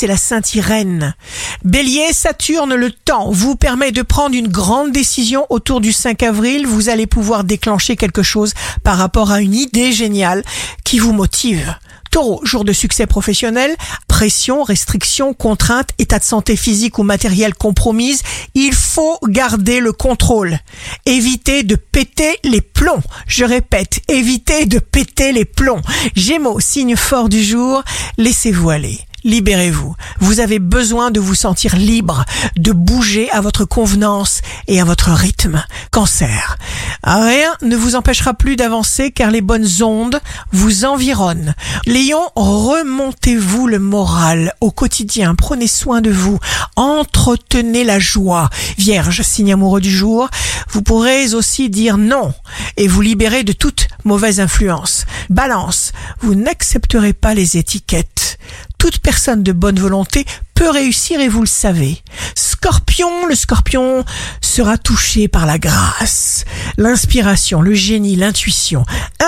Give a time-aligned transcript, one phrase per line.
[0.00, 1.14] c'est la Sainte Irène.
[1.62, 6.66] Bélier, Saturne, le temps, vous permet de prendre une grande décision autour du 5 avril.
[6.66, 10.42] Vous allez pouvoir déclencher quelque chose par rapport à une idée géniale
[10.84, 11.74] qui vous motive.
[12.10, 13.76] Taureau, jour de succès professionnel,
[14.08, 18.22] pression, restriction, contrainte, état de santé physique ou matériel compromise,
[18.54, 20.60] il faut garder le contrôle.
[21.04, 23.02] Évitez de péter les plombs.
[23.26, 25.82] Je répète, évitez de péter les plombs.
[26.16, 27.82] Gémeaux, signe fort du jour,
[28.16, 28.98] laissez-vous aller.
[29.24, 29.94] Libérez-vous.
[30.20, 32.24] Vous avez besoin de vous sentir libre,
[32.56, 35.64] de bouger à votre convenance et à votre rythme.
[35.90, 36.56] Cancer.
[37.02, 40.20] Rien ne vous empêchera plus d'avancer car les bonnes ondes
[40.52, 41.54] vous environnent.
[41.86, 45.34] Lion, remontez-vous le moral au quotidien.
[45.34, 46.38] Prenez soin de vous.
[46.76, 48.48] Entretenez la joie.
[48.78, 50.28] Vierge, signe amoureux du jour,
[50.70, 52.32] vous pourrez aussi dire non
[52.76, 55.04] et vous libérer de toute mauvaise influence.
[55.28, 58.38] Balance, vous n'accepterez pas les étiquettes
[58.80, 62.02] toute personne de bonne volonté peut réussir et vous le savez.
[62.34, 64.04] Scorpion, le scorpion
[64.40, 66.46] sera touché par la grâce,
[66.78, 68.86] l'inspiration, le génie, l'intuition.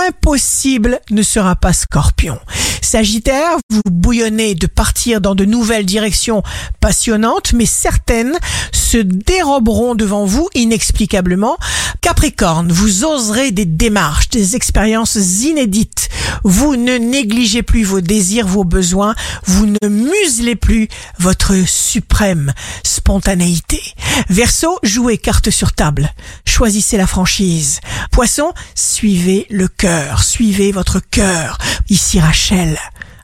[0.09, 2.39] Impossible ne sera pas scorpion.
[2.81, 6.43] Sagittaire, vous bouillonnez de partir dans de nouvelles directions
[6.81, 8.39] passionnantes, mais certaines
[8.73, 11.57] se déroberont devant vous inexplicablement.
[12.03, 16.11] Capricorne, vous oserez des démarches, des expériences inédites.
[16.45, 19.15] Vous ne négligez plus vos désirs, vos besoins.
[19.47, 22.53] Vous ne muselez plus votre suprême
[22.85, 23.81] spontanéité.
[24.29, 26.13] Verseau, jouez carte sur table.
[26.47, 27.81] Choisissez la franchise.
[28.11, 31.59] Poisson, suivez le cœur, suivez votre cœur.
[31.89, 32.79] Ici Rachel,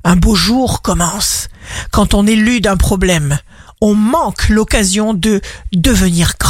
[0.05, 1.49] un beau jour commence.
[1.91, 3.39] Quand on est lu d'un problème,
[3.81, 5.41] on manque l'occasion de
[5.73, 6.49] devenir grand.